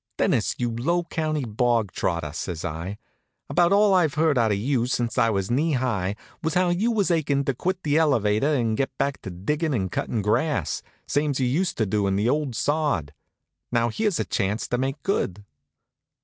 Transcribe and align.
"Dennis, 0.17 0.55
you 0.57 0.71
low 0.75 1.03
county 1.03 1.45
bog 1.45 1.91
trotter," 1.91 2.31
says 2.33 2.65
I, 2.65 2.97
"about 3.51 3.71
all 3.71 3.93
I've 3.93 4.15
heard 4.15 4.35
out 4.35 4.51
of 4.51 4.57
you 4.57 4.87
since 4.87 5.15
I 5.15 5.29
was 5.29 5.51
knee 5.51 5.73
high 5.73 6.15
was 6.41 6.55
how 6.55 6.69
you 6.69 6.91
was 6.91 7.11
achin' 7.11 7.45
to 7.45 7.53
quit 7.53 7.83
the 7.83 7.99
elevator 7.99 8.51
and 8.51 8.75
get 8.75 8.89
back 8.97 9.21
to 9.21 9.29
diggin' 9.29 9.75
and 9.75 9.91
cuttin' 9.91 10.23
grass, 10.23 10.81
same's 11.05 11.39
you 11.39 11.45
used 11.45 11.77
to 11.77 11.85
do 11.85 12.07
on 12.07 12.15
the 12.15 12.27
old 12.27 12.55
sod. 12.55 13.13
Now 13.71 13.89
here's 13.89 14.19
a 14.19 14.25
chance 14.25 14.67
to 14.69 14.79
make 14.79 14.99
good." 15.03 15.45